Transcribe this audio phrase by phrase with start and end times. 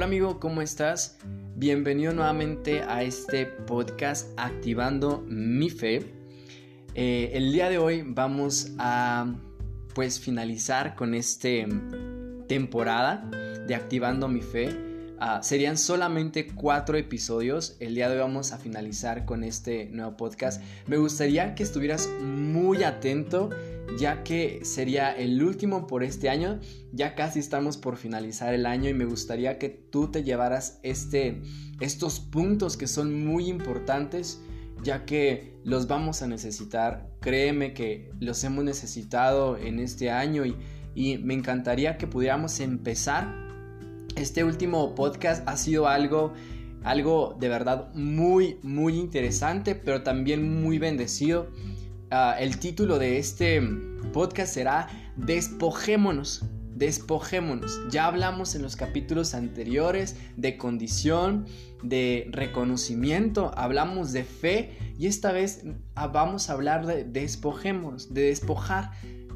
[0.00, 1.18] Hola amigo, ¿cómo estás?
[1.56, 6.06] Bienvenido nuevamente a este podcast Activando mi Fe.
[6.94, 9.30] Eh, el día de hoy vamos a
[9.94, 11.50] pues finalizar con esta
[12.48, 13.28] temporada
[13.66, 14.74] de Activando mi Fe.
[15.18, 17.76] Ah, serían solamente cuatro episodios.
[17.78, 20.62] El día de hoy vamos a finalizar con este nuevo podcast.
[20.86, 23.50] Me gustaría que estuvieras muy atento
[23.98, 26.60] ya que sería el último por este año.
[26.92, 31.42] Ya casi estamos por finalizar el año y me gustaría que tú te llevaras este,
[31.80, 34.40] estos puntos que son muy importantes
[34.82, 37.10] ya que los vamos a necesitar.
[37.20, 40.56] Créeme que los hemos necesitado en este año y,
[40.94, 43.50] y me encantaría que pudiéramos empezar
[44.16, 46.32] este último podcast ha sido algo,
[46.82, 51.48] algo de verdad muy, muy interesante, pero también muy bendecido.
[52.12, 53.62] Ah, el título de este
[54.12, 56.44] podcast será Despojémonos.
[56.74, 57.78] Despojémonos.
[57.88, 61.46] Ya hablamos en los capítulos anteriores de condición,
[61.84, 65.62] de reconocimiento, hablamos de fe y esta vez
[65.94, 68.90] ah, vamos a hablar de despojémonos, de despojar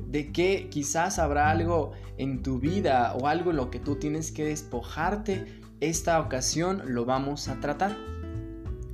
[0.09, 4.33] de que quizás habrá algo en tu vida o algo en lo que tú tienes
[4.33, 7.97] que despojarte, esta ocasión lo vamos a tratar.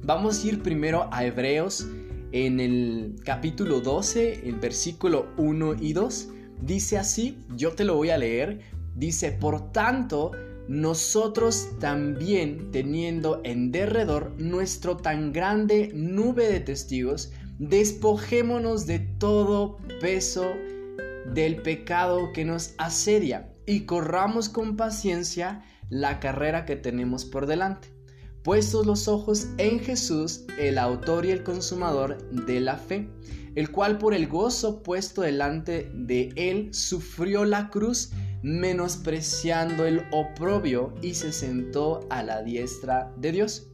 [0.03, 1.87] Vamos a ir primero a Hebreos
[2.33, 6.29] en el capítulo 12, el versículo 1 y 2.
[6.63, 8.61] Dice así, yo te lo voy a leer,
[8.95, 10.33] dice, por tanto,
[10.69, 20.47] nosotros también teniendo en derredor nuestro tan grande nube de testigos, despojémonos de todo peso
[21.35, 27.89] del pecado que nos asedia y corramos con paciencia la carrera que tenemos por delante.
[28.43, 33.07] Puestos los ojos en Jesús, el autor y el consumador de la fe,
[33.55, 40.95] el cual por el gozo puesto delante de él sufrió la cruz, menospreciando el oprobio
[41.03, 43.67] y se sentó a la diestra de Dios.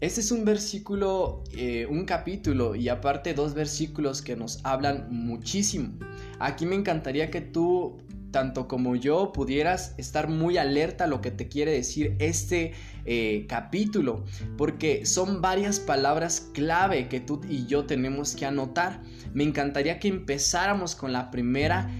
[0.00, 5.92] Este es un versículo, eh, un capítulo y aparte dos versículos que nos hablan muchísimo.
[6.40, 7.98] Aquí me encantaría que tú,
[8.32, 12.72] tanto como yo, pudieras estar muy alerta a lo que te quiere decir este
[13.04, 14.24] eh, capítulo,
[14.56, 19.00] porque son varias palabras clave que tú y yo tenemos que anotar.
[19.32, 21.90] Me encantaría que empezáramos con la primera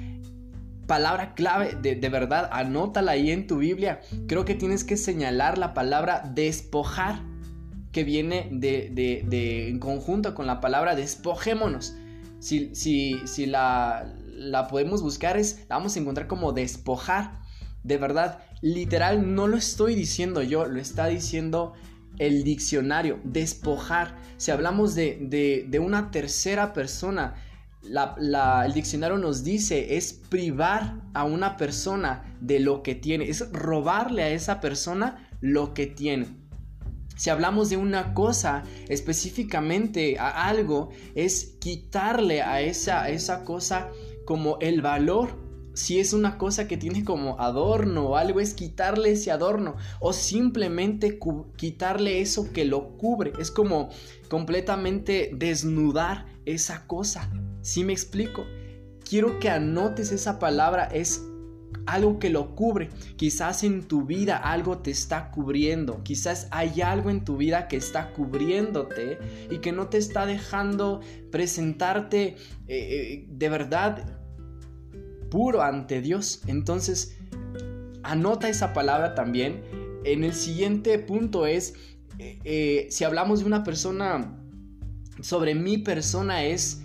[0.86, 4.00] palabra clave, de, de, verdad, anótala ahí en tu Biblia.
[4.26, 7.22] Creo que tienes que señalar la palabra despojar
[7.92, 11.94] que viene de, en conjunto con la palabra despojémonos.
[12.40, 14.12] Si, si, si la,
[14.50, 17.40] la podemos buscar, es, la vamos a encontrar como despojar.
[17.82, 21.72] De verdad, literal, no lo estoy diciendo yo, lo está diciendo
[22.18, 24.16] el diccionario, despojar.
[24.36, 27.34] Si hablamos de, de una tercera persona,
[27.84, 34.22] el diccionario nos dice es privar a una persona de lo que tiene, es robarle
[34.22, 36.42] a esa persona lo que tiene.
[37.16, 43.90] Si hablamos de una cosa específicamente, a algo, es quitarle a esa, esa cosa
[44.24, 45.40] como el valor.
[45.74, 50.12] Si es una cosa que tiene como adorno o algo, es quitarle ese adorno o
[50.12, 51.18] simplemente
[51.56, 53.32] quitarle eso que lo cubre.
[53.38, 53.88] Es como
[54.28, 57.30] completamente desnudar esa cosa.
[57.62, 58.44] Si me explico?
[59.08, 61.22] Quiero que anotes esa palabra, es
[61.86, 62.90] algo que lo cubre.
[63.16, 66.02] Quizás en tu vida algo te está cubriendo.
[66.02, 69.18] Quizás hay algo en tu vida que está cubriéndote
[69.50, 71.00] y que no te está dejando
[71.30, 72.36] presentarte eh,
[72.68, 74.18] eh, de verdad
[75.30, 76.42] puro ante Dios.
[76.46, 77.16] Entonces,
[78.02, 79.62] anota esa palabra también.
[80.04, 81.74] En el siguiente punto es,
[82.18, 84.38] eh, si hablamos de una persona,
[85.20, 86.82] sobre mi persona es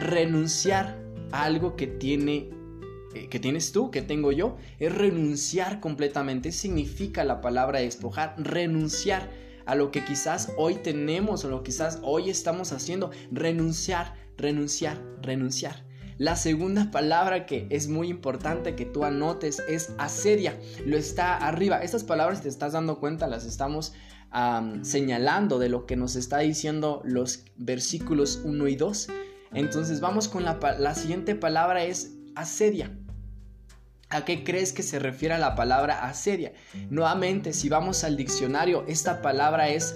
[0.00, 0.98] renunciar
[1.32, 2.59] a algo que tiene
[3.12, 6.52] que tienes tú, que tengo yo, es renunciar completamente.
[6.52, 9.28] Significa la palabra despojar, renunciar
[9.66, 13.10] a lo que quizás hoy tenemos o lo que quizás hoy estamos haciendo.
[13.30, 15.84] Renunciar, renunciar, renunciar.
[16.18, 20.58] La segunda palabra que es muy importante que tú anotes es asedia.
[20.84, 21.82] Lo está arriba.
[21.82, 23.94] Estas palabras, si te estás dando cuenta, las estamos
[24.82, 29.08] señalando de lo que nos está diciendo los versículos 1 y 2.
[29.54, 32.96] Entonces vamos con la siguiente palabra es asedia.
[34.08, 36.52] ¿A qué crees que se refiere la palabra asedia?
[36.90, 39.94] Nuevamente, si vamos al diccionario, esta palabra es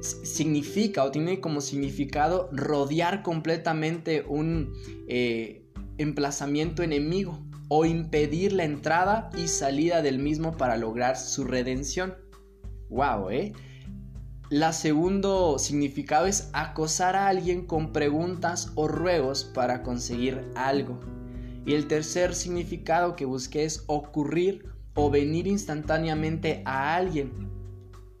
[0.00, 4.74] significa o tiene como significado rodear completamente un
[5.08, 5.64] eh,
[5.98, 7.38] emplazamiento enemigo
[7.68, 12.14] o impedir la entrada y salida del mismo para lograr su redención.
[12.90, 13.52] Wow, ¿eh?
[14.50, 21.00] La segundo significado es acosar a alguien con preguntas o ruegos para conseguir algo.
[21.66, 27.32] Y el tercer significado que busqué es ocurrir o venir instantáneamente a alguien.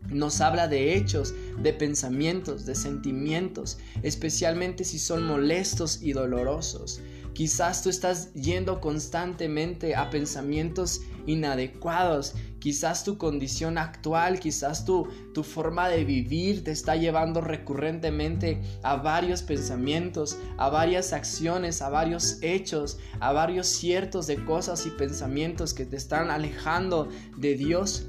[0.08, 7.00] Nos habla de hechos, de pensamientos, de sentimientos, especialmente si son molestos y dolorosos.
[7.34, 12.34] Quizás tú estás yendo constantemente a pensamientos inadecuados.
[12.60, 18.96] Quizás tu condición actual, quizás tu, tu forma de vivir te está llevando recurrentemente a
[18.96, 25.74] varios pensamientos, a varias acciones, a varios hechos, a varios ciertos de cosas y pensamientos
[25.74, 28.06] que te están alejando de Dios.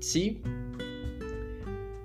[0.00, 0.42] ¿Sí?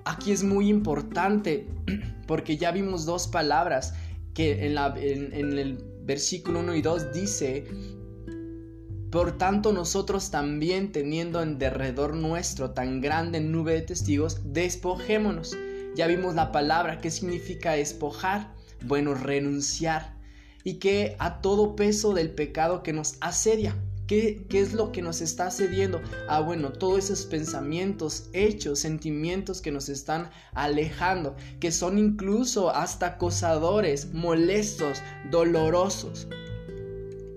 [0.04, 1.68] Aquí es muy importante
[2.26, 3.94] porque ya vimos dos palabras
[4.34, 7.66] que en, la, en el versículo 1 y 2 dice,
[9.12, 15.56] por tanto nosotros también teniendo en derredor nuestro tan grande nube de testigos, despojémonos.
[15.94, 18.52] Ya vimos la palabra, ¿qué significa despojar?
[18.84, 20.16] Bueno, renunciar.
[20.64, 23.76] Y que a todo peso del pecado que nos asedia.
[24.10, 26.02] ¿Qué, es lo que nos está cediendo?
[26.26, 33.06] Ah, bueno, todos esos pensamientos, hechos, sentimientos que nos están alejando, que son incluso hasta
[33.06, 36.26] acosadores, molestos, dolorosos.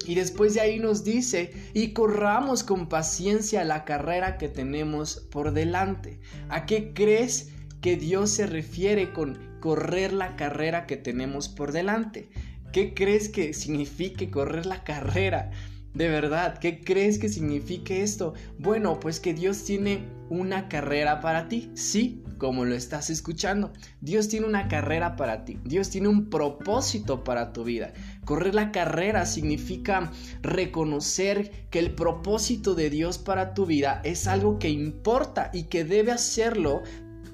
[0.08, 5.52] Y después de ahí nos dice, y corramos con paciencia la carrera que tenemos por
[5.52, 6.19] delante.
[6.50, 12.30] ¿A qué crees que Dios se refiere con correr la carrera que tenemos por delante?
[12.72, 15.52] ¿Qué crees que signifique correr la carrera?
[15.94, 18.34] De verdad, ¿qué crees que signifique esto?
[18.57, 23.72] Bueno, pues que Dios tiene una carrera para ti, sí, como lo estás escuchando.
[24.01, 27.94] Dios tiene una carrera para ti, Dios tiene un propósito para tu vida.
[28.25, 30.12] Correr la carrera significa
[30.42, 35.84] reconocer que el propósito de Dios para tu vida es algo que importa y que
[35.84, 36.81] debe hacerlo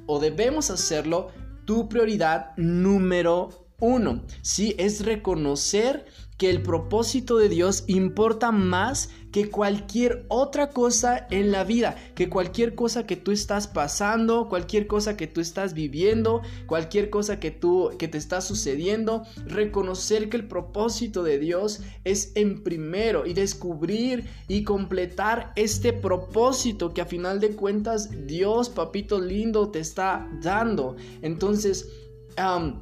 [0.06, 1.31] o debemos hacerlo
[1.63, 4.23] tu prioridad número uno.
[4.41, 6.05] Sí, es reconocer
[6.39, 12.29] que el propósito de Dios importa más que cualquier otra cosa en la vida, que
[12.29, 17.51] cualquier cosa que tú estás pasando, cualquier cosa que tú estás viviendo, cualquier cosa que
[17.51, 23.33] tú que te está sucediendo, reconocer que el propósito de Dios es en primero y
[23.33, 30.29] descubrir y completar este propósito que a final de cuentas Dios, papito lindo, te está
[30.41, 30.95] dando.
[31.21, 31.89] Entonces,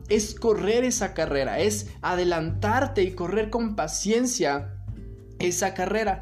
[0.10, 4.74] es correr esa carrera, es adelantarte y correr con paciencia
[5.40, 6.22] esa carrera.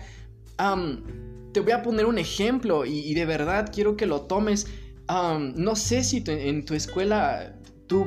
[1.54, 4.68] te voy a poner un ejemplo y, de verdad quiero que lo tomes.
[5.08, 7.56] no sé si en tu escuela
[7.88, 8.06] tú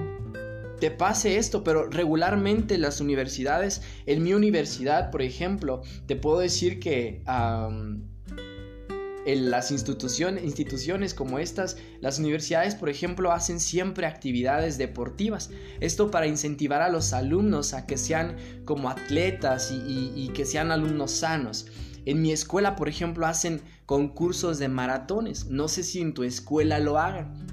[0.81, 6.79] te pase esto, pero regularmente las universidades, en mi universidad, por ejemplo, te puedo decir
[6.79, 7.23] que
[9.37, 15.51] las instituciones, instituciones como estas, las universidades, por ejemplo, hacen siempre actividades deportivas.
[15.81, 21.11] Esto para incentivar a los alumnos a que sean como atletas y, que sean alumnos
[21.13, 21.67] sanos.
[22.07, 25.47] En mi escuela, por ejemplo, hacen concursos de maratones.
[25.47, 27.47] No sé si en tu escuela lo hagan.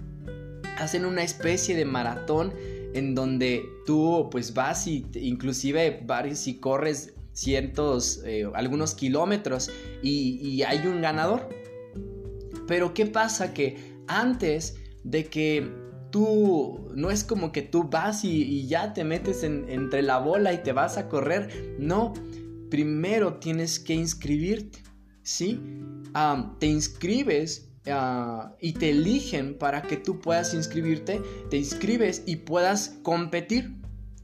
[0.78, 2.54] Hacen una especie de maratón
[2.94, 9.69] en donde tú pues vas y inclusive varios y corres cientos, eh, algunos kilómetros
[10.01, 11.50] y, hay un ganador.
[12.67, 13.53] Pero ¿qué pasa?
[13.53, 15.71] Que antes de que
[16.12, 20.63] tú, no es como que tú vas y, ya te metes entre la bola y
[20.63, 22.13] te vas a correr, no,
[22.69, 24.83] primero tienes que inscribirte,
[25.23, 25.59] ¿sí?
[26.59, 32.95] te inscribes ah, y te eligen para que tú puedas inscribirte, te inscribes y puedas
[33.04, 33.75] competir.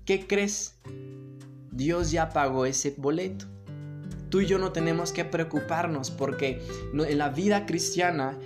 [0.06, 0.80] ¿Qué crees?
[1.72, 3.46] Dios ya pagó ese boleto.
[4.32, 8.40] Tú y yo no tenemos que preocuparnos porque en la vida cristiana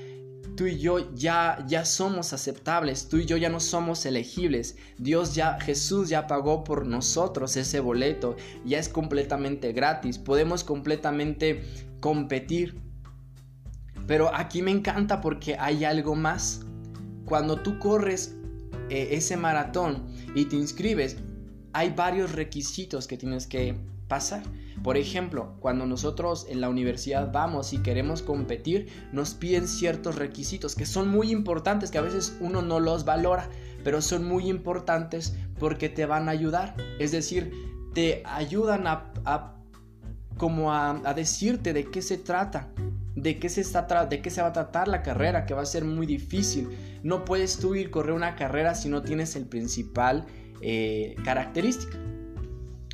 [0.56, 4.77] tú y yo ya ya somos aceptables, tú y yo ya no somos elegibles.
[4.98, 11.63] Dios ya Jesús ya pagó por nosotros ese boleto, ya es completamente gratis, podemos completamente
[12.00, 12.82] competir.
[14.08, 16.62] Pero aquí me encanta porque hay algo más.
[17.25, 18.36] Cuando tú corres
[18.89, 21.18] eh, ese maratón y te inscribes,
[21.74, 23.75] hay varios requisitos que tienes que
[24.08, 24.42] pasar.
[24.84, 30.75] Por ejemplo, cuando nosotros en la universidad vamos y queremos competir, nos piden ciertos requisitos
[30.75, 33.50] que son muy importantes, que a veces uno no los valora,
[33.84, 36.75] pero son muy importantes porque te van a ayudar.
[37.00, 37.51] Es decir,
[37.94, 39.55] te ayudan a,
[40.38, 42.70] como a, decirte de qué se trata,
[43.15, 45.65] de qué se está de qué se va a tratar la carrera, que va a
[45.65, 46.70] ser muy difícil.
[47.03, 50.25] No puedes tú ir correr una carrera si no tienes el principal
[50.62, 51.98] eh, característica.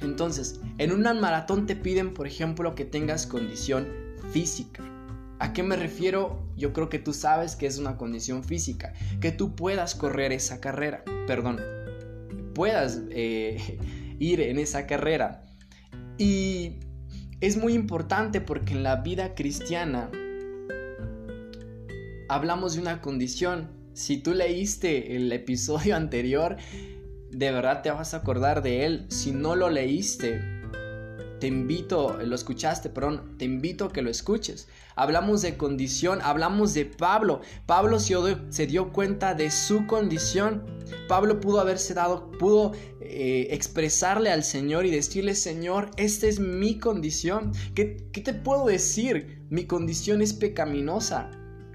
[0.02, 3.88] Entonces, en un maratón te piden, por ejemplo, que tengas condición
[4.32, 4.84] física.
[5.40, 6.44] ¿A qué me refiero?
[6.56, 10.60] Yo creo que tú sabes que es una condición física, que tú puedas correr esa
[10.62, 11.60] carrera, perdón,
[12.54, 13.80] puedas eh,
[14.20, 15.44] ir en esa carrera.
[16.18, 16.74] Y
[17.40, 20.12] es muy importante porque en la vida cristiana
[22.30, 23.68] hablamos de una condición.
[23.94, 26.58] Si tú leíste el episodio anterior,
[27.32, 29.06] de verdad te vas a acordar de él.
[29.10, 30.42] Si no lo leíste,
[31.42, 34.68] te invito, lo escuchaste, perdón, te invito a que lo escuches.
[34.96, 37.42] Hablamos de condición, hablamos de Pablo.
[37.66, 40.64] Pablo se dio cuenta de su condición.
[41.08, 46.78] Pablo pudo haberse dado, pudo eh, expresarle al Señor y decirle, Señor, esta es mi
[46.78, 47.54] condición.
[47.74, 49.42] ¿Qué, ¿Qué te puedo decir?
[49.50, 51.32] Mi condición es pecaminosa.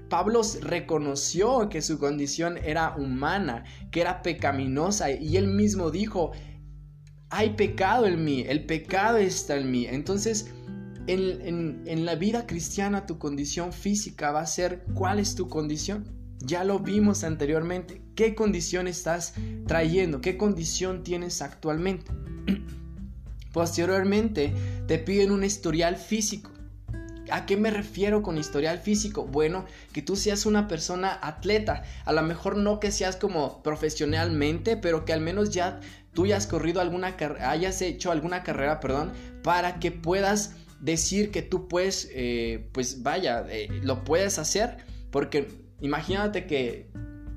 [0.09, 6.31] Pablo reconoció que su condición era humana, que era pecaminosa, y él mismo dijo,
[7.29, 9.85] hay pecado en mí, el pecado está en mí.
[9.85, 10.51] Entonces,
[11.07, 16.05] en, la vida cristiana tu condición física va a ser cuál es tu condición.
[16.39, 18.01] Ya lo vimos anteriormente.
[18.15, 19.33] ¿Qué condición estás
[19.65, 20.21] trayendo?
[20.21, 22.11] ¿Qué condición tienes actualmente?
[23.53, 24.53] Posteriormente
[24.87, 26.51] te piden un historial físico.
[27.31, 29.25] ¿A qué me refiero con historial físico?
[29.25, 31.83] Bueno, que tú seas una persona atleta.
[32.05, 35.79] A lo mejor no que seas como profesionalmente, pero que al menos ya
[36.13, 39.11] tú hayas corrido alguna hayas hecho alguna carrera, perdón,
[39.43, 44.77] para que puedas decir que tú puedes, eh, pues vaya, eh, lo puedes hacer,
[45.11, 45.47] porque
[45.79, 46.89] imagínate que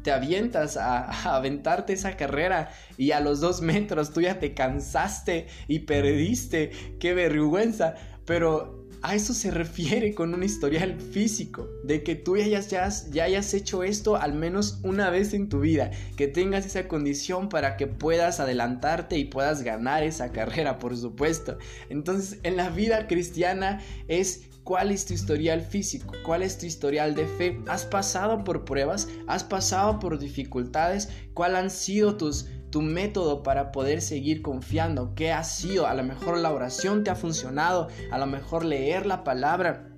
[0.02, 4.54] te avientas a, a, aventarte esa carrera y a los dos metros tú ya te
[4.54, 7.94] cansaste y perdiste, qué vergüenza,
[8.24, 13.24] pero a eso se refiere con un historial físico, de que tú ya hayas, ya
[13.24, 17.76] hayas hecho esto al menos una vez en tu vida, que tengas esa condición para
[17.76, 21.58] que puedas adelantarte y puedas ganar esa carrera, por supuesto.
[21.88, 27.14] Entonces, en la vida cristiana es cuál es tu historial físico, cuál es tu historial
[27.14, 27.60] de fe.
[27.66, 29.08] ¿Has pasado por pruebas?
[29.26, 31.08] ¿Has pasado por dificultades?
[31.34, 35.14] ¿Cuáles han sido tus tu método para poder seguir confiando.
[35.14, 35.86] ¿Qué ha sido?
[35.86, 39.90] A lo mejor la oración te ha funcionado, a lo mejor leer la palabra,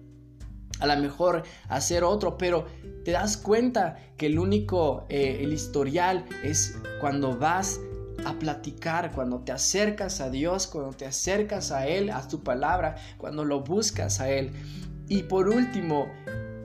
[0.81, 2.67] a lo mejor hacer otro, pero
[3.05, 7.81] te das cuenta que el único, eh, el historial es cuando vas
[8.25, 12.97] a platicar, cuando te acercas a Dios, cuando te acercas a Él, a tu palabra,
[13.19, 14.53] cuando lo buscas a Él.
[15.09, 16.07] Y por último,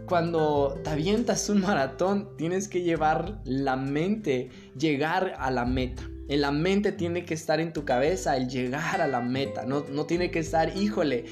[0.07, 6.03] cuando te avientas un maratón, tienes que llevar la mente, llegar a la meta.
[6.29, 9.65] En la mente tiene que estar en tu cabeza el llegar a la meta.
[9.65, 11.25] No, no tiene que estar, híjole,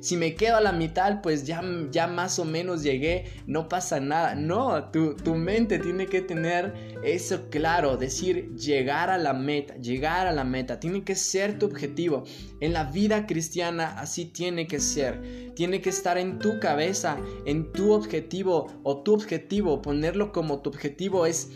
[0.00, 4.00] si me quedo a la mitad, pues ya, ya más o menos llegué, no pasa
[4.00, 4.34] nada.
[4.34, 6.72] No, tu, tu mente tiene que tener
[7.04, 10.80] eso claro, decir llegar a la meta, llegar a la meta.
[10.80, 12.24] Tiene que ser tu objetivo.
[12.60, 15.52] En la vida cristiana así tiene que ser.
[15.54, 20.70] Tiene que estar en tu cabeza, en tu objetivo o tu objetivo, ponerlo como tu
[20.70, 21.50] objetivo es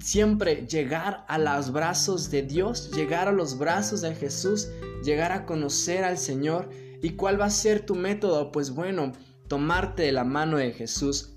[0.00, 4.68] siempre llegar a los brazos de Dios, llegar a los brazos de Jesús,
[5.04, 6.70] llegar a conocer al Señor.
[7.02, 8.50] ¿Y cuál va a ser tu método?
[8.50, 9.12] Pues bueno,
[9.48, 11.30] tomarte de la mano de Jesús.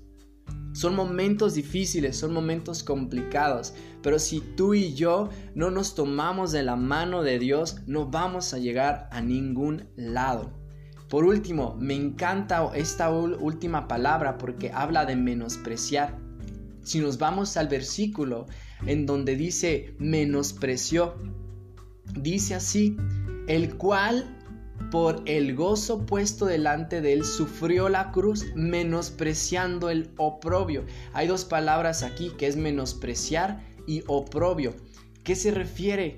[0.72, 6.62] Son momentos difíciles, son momentos complicados, pero si tú y yo no nos tomamos de
[6.62, 10.52] la mano de Dios, no vamos a llegar a ningún lado.
[11.08, 16.27] Por último, me encanta esta última palabra porque habla de menospreciar.
[16.88, 18.46] Si nos vamos al versículo
[18.86, 21.16] en donde dice menospreció,
[22.14, 22.96] dice así,
[23.46, 24.34] el cual
[24.90, 30.86] por el gozo puesto delante de él sufrió la cruz menospreciando el oprobio.
[31.12, 34.74] Hay dos palabras aquí que es menospreciar y oprobio.
[35.28, 36.16] ¿Qué se refiere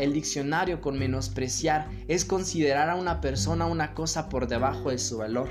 [0.00, 1.88] el diccionario con menospreciar?
[2.08, 5.48] Es considerar a una persona una cosa por debajo de su valor.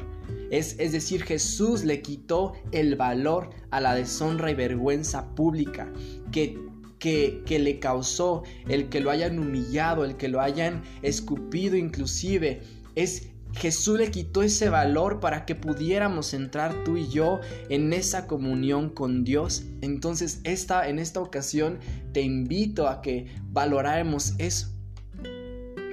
[0.51, 5.89] Es, es decir, Jesús le quitó el valor a la deshonra y vergüenza pública
[6.33, 6.59] que
[6.99, 12.61] que, que, le causó, el que lo hayan humillado, el que lo hayan escupido inclusive,
[12.95, 18.27] es Jesús le quitó ese valor para que pudiéramos entrar tú y yo en esa
[18.27, 19.63] comunión con Dios.
[19.81, 21.79] Entonces, esta, en esta ocasión
[22.11, 24.73] te invito a que valoráramos eso.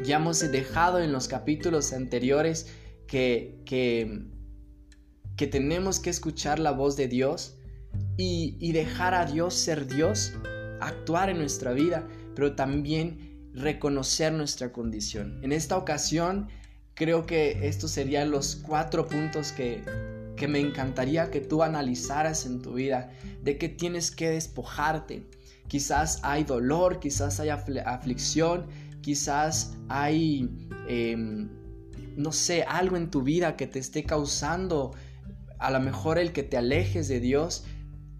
[0.04, 2.66] Ya hemos dejado en los capítulos anteriores
[3.06, 4.26] que, que,
[5.36, 7.58] que tenemos que escuchar la voz de Dios
[8.16, 10.32] y, y dejar a Dios ser Dios,
[10.80, 15.38] actuar en nuestra vida, pero también reconocer nuestra condición.
[15.42, 16.48] En esta ocasión,
[16.94, 19.82] creo que estos serían los cuatro puntos que,
[20.36, 23.10] que me encantaría que tú analizaras en tu vida,
[23.42, 25.26] de que tienes que despojarte.
[25.68, 28.66] Quizás hay dolor, quizás hay aflicción,
[29.00, 31.48] quizás hay, em,
[32.16, 34.92] no sé, algo en tu vida que te esté causando
[35.58, 37.64] a lo mejor el que te alejes de Dios.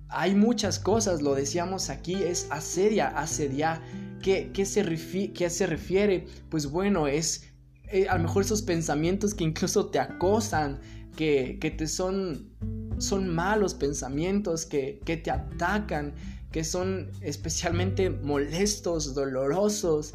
[0.08, 3.82] Hay muchas cosas, lo decíamos aquí, es asedia, asedia.
[4.22, 4.84] ¿Qué, qué, se,
[5.32, 6.26] ¿Qué se refiere?
[6.48, 7.51] Pues bueno, es
[7.92, 10.80] eh, a lo mejor esos pensamientos que incluso te acosan,
[11.16, 12.50] que, te son
[12.98, 16.14] son malos pensamientos que, que te atacan,
[16.52, 20.14] que son especialmente molestos, dolorosos,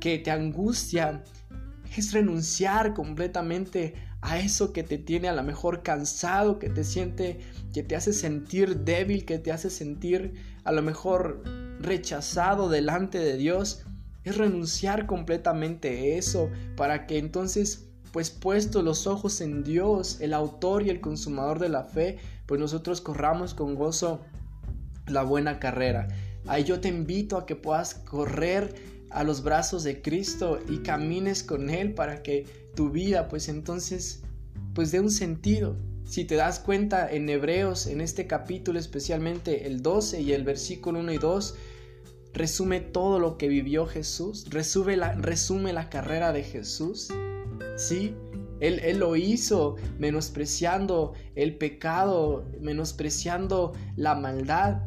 [0.00, 1.22] que te angustian,
[1.96, 7.40] es renunciar completamente a eso que te tiene a lo mejor cansado, que te siente,
[7.72, 11.42] que te hace sentir débil, que te hace sentir a lo mejor
[11.78, 13.84] rechazado delante de Dios.
[14.24, 20.34] Es renunciar completamente a eso para que entonces, pues puesto los ojos en Dios, el
[20.34, 24.20] autor y el consumador de la fe, pues nosotros corramos con gozo
[25.06, 26.08] la buena carrera.
[26.46, 28.74] Ahí yo te invito a que puedas correr
[29.10, 34.22] a los brazos de Cristo y camines con Él para que tu vida pues entonces
[34.74, 35.76] pues dé un sentido.
[36.04, 40.98] Si te das cuenta en Hebreos, en este capítulo especialmente el 12 y el versículo
[41.00, 41.54] 1 y 2,
[42.34, 47.08] resume todo lo que vivió Jesús, resume la, resume la carrera de Jesús.
[47.76, 48.14] Sí,
[48.60, 54.82] él, él, lo hizo menospreciando el pecado, menospreciando la maldad,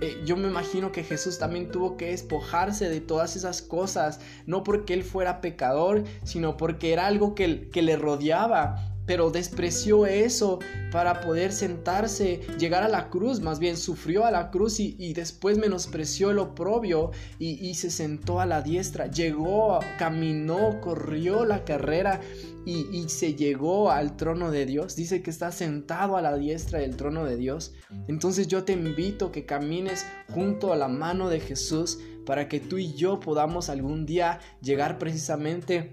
[0.00, 4.62] eh, yo me imagino que Jesús también tuvo que despojarse de todas esas cosas, no
[4.62, 10.58] porque él fuera pecador, sino porque era algo que, que le rodeaba, pero despreció eso
[10.90, 15.58] para poder sentarse, llegar a la cruz, más bien sufrió a la cruz y, después
[15.58, 22.20] menospreció el oprobio y, se sentó a la diestra, llegó, caminó, corrió la carrera
[22.64, 24.94] y, y se llegó al trono de Dios.
[24.94, 27.74] Dice que está sentado a la diestra del trono de Dios.
[28.08, 32.78] Entonces yo te invito que camines junto a la mano de Jesús para que tú
[32.78, 35.92] y yo podamos algún día llegar precisamente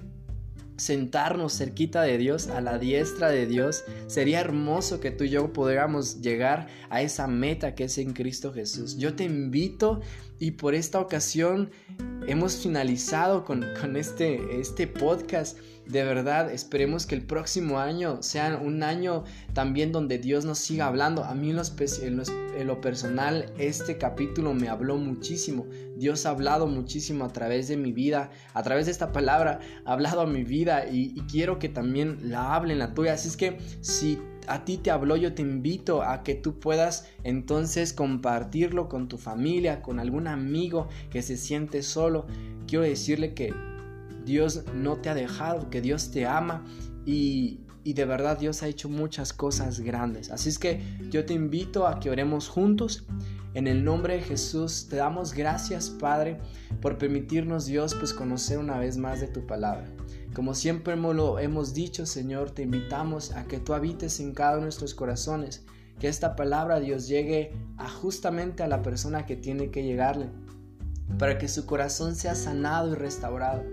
[0.79, 3.83] sentarnos cerquita de Dios, a la diestra de Dios.
[4.07, 8.53] Sería hermoso que tú y yo pudiéramos llegar a esa meta que es en Cristo
[8.53, 8.97] Jesús.
[8.97, 10.01] Yo te invito
[10.39, 11.69] y por esta ocasión
[12.27, 13.63] hemos finalizado con,
[13.95, 15.57] este, este podcast.
[15.85, 20.85] De verdad, esperemos que el próximo año sea un año también donde Dios nos siga
[20.85, 21.23] hablando.
[21.23, 25.65] A mí en lo, personal, este capítulo me habló muchísimo.
[25.97, 29.93] Dios ha hablado muchísimo a través de mi vida, a través de esta palabra, ha
[29.93, 33.13] hablado a mi vida y, y quiero que también la hable en la tuya.
[33.13, 37.07] Así es que si a ti te habló, yo te invito a que tú puedas
[37.23, 42.25] entonces compartirlo con tu familia, con algún amigo que se siente solo.
[42.67, 43.53] Quiero decirle que
[44.25, 46.65] Dios no te ha dejado, que Dios te ama
[47.05, 50.31] y, y de verdad Dios ha hecho muchas cosas grandes.
[50.31, 53.05] Así es que yo te invito a que oremos juntos.
[53.53, 56.39] En el nombre de Jesús te damos gracias, Padre,
[56.81, 59.87] por permitirnos, Dios, pues conocer una vez más de tu palabra.
[60.33, 64.59] Como siempre lo hemos dicho, Señor, te invitamos a que tú habites en cada uno
[64.59, 65.65] de nuestros corazones,
[65.99, 70.27] que esta palabra, Dios, llegue a justamente a la persona que tiene que llegarle,
[71.17, 73.63] para que su corazón sea sanado y restaurado.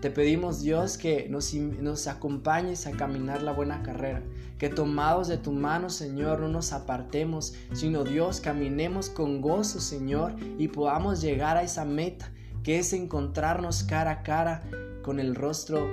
[0.00, 4.22] Te pedimos Dios que nos, nos, acompañes a caminar la buena carrera,
[4.58, 10.34] que tomados de tu mano Señor no nos apartemos, sino Dios caminemos con gozo Señor
[10.58, 14.62] y podamos llegar a esa meta que es encontrarnos cara a cara
[15.02, 15.88] con el rostro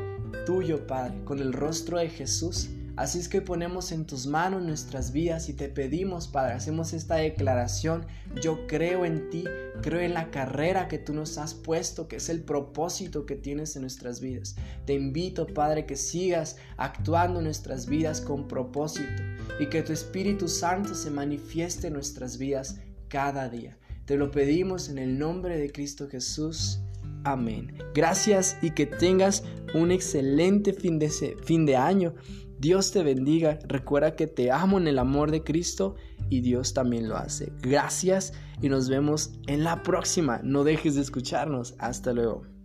[0.45, 5.11] tuyo Padre, con el rostro de Jesús Así es que ponemos en tus manos nuestras
[5.11, 8.07] vidas y te pedimos, Padre, hacemos esta declaración.
[8.41, 9.43] Yo creo en ti,
[9.83, 13.75] creo en la carrera que tú nos has puesto, que es el propósito que tienes
[13.75, 14.55] en nuestras vidas.
[14.85, 19.21] Te invito, Padre, que sigas actuando en nuestras vidas con propósito
[19.59, 23.77] y que tu Espíritu Santo se manifieste en nuestras vidas cada día.
[24.05, 26.79] Te lo pedimos en el nombre de Cristo Jesús.
[27.31, 27.73] Amén.
[27.93, 31.09] Gracias y que tengas un excelente fin de,
[31.43, 32.13] fin de año
[32.59, 35.95] Dios te bendiga, recuerda que te amo en el amor de Cristo
[36.29, 37.51] y Dios también lo hace.
[37.61, 40.41] Gracias y nos vemos en la próxima.
[40.43, 41.75] No dejes de escucharnos.
[41.77, 42.56] Hasta luego.